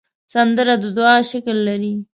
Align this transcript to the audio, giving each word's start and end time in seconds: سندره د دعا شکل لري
سندره 0.33 0.75
د 0.83 0.85
دعا 0.97 1.17
شکل 1.31 1.57
لري 1.67 1.93